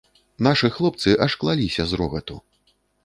Нашы 0.47 0.71
хлопцы 0.77 1.13
аж 1.25 1.31
клаліся 1.43 1.85
з 1.93 2.01
рогату. 2.01 2.39